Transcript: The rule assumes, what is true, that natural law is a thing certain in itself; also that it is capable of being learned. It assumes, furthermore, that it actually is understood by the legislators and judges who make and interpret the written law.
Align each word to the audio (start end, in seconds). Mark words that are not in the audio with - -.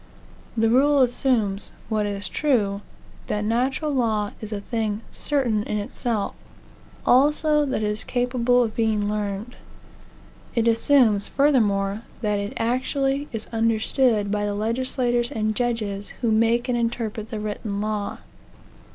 The 0.57 0.67
rule 0.67 1.01
assumes, 1.03 1.71
what 1.87 2.07
is 2.07 2.27
true, 2.27 2.81
that 3.27 3.45
natural 3.45 3.91
law 3.91 4.31
is 4.41 4.51
a 4.51 4.59
thing 4.59 5.01
certain 5.11 5.61
in 5.65 5.77
itself; 5.77 6.33
also 7.05 7.67
that 7.67 7.83
it 7.83 7.87
is 7.87 8.03
capable 8.03 8.63
of 8.63 8.75
being 8.75 9.07
learned. 9.07 9.55
It 10.55 10.67
assumes, 10.67 11.27
furthermore, 11.27 12.01
that 12.21 12.39
it 12.39 12.53
actually 12.57 13.27
is 13.31 13.45
understood 13.53 14.31
by 14.31 14.43
the 14.47 14.55
legislators 14.55 15.31
and 15.31 15.55
judges 15.55 16.09
who 16.21 16.31
make 16.31 16.67
and 16.67 16.75
interpret 16.75 17.29
the 17.29 17.39
written 17.39 17.79
law. 17.79 18.17